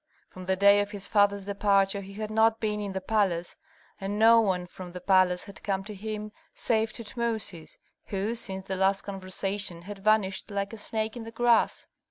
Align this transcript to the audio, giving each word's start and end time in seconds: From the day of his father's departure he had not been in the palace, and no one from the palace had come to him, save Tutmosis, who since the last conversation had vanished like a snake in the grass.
From 0.29 0.47
the 0.47 0.55
day 0.55 0.79
of 0.81 0.89
his 0.89 1.07
father's 1.07 1.45
departure 1.45 2.01
he 2.01 2.13
had 2.13 2.31
not 2.31 2.59
been 2.59 2.79
in 2.79 2.93
the 2.93 2.99
palace, 3.01 3.59
and 3.99 4.17
no 4.17 4.41
one 4.41 4.65
from 4.65 4.93
the 4.93 4.99
palace 4.99 5.43
had 5.43 5.61
come 5.61 5.83
to 5.83 5.93
him, 5.93 6.31
save 6.55 6.91
Tutmosis, 6.91 7.77
who 8.07 8.33
since 8.33 8.65
the 8.67 8.75
last 8.75 9.03
conversation 9.03 9.83
had 9.83 9.99
vanished 9.99 10.49
like 10.49 10.73
a 10.73 10.77
snake 10.79 11.15
in 11.15 11.23
the 11.23 11.29
grass. 11.29 11.87